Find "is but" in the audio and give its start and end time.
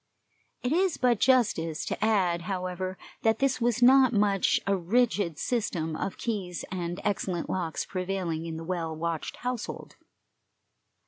0.71-1.19